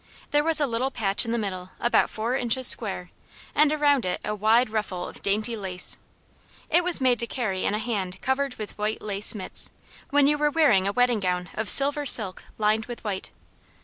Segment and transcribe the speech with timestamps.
[0.31, 3.11] There was a little patch in the middle about four inches square,
[3.53, 5.95] and around it a wide ruffle of dainty lace.
[6.71, 9.69] It was made to carry in a hand covered with white lace mitts,
[10.09, 13.29] when you were wearing a wedding gown of silver silk, lined with white.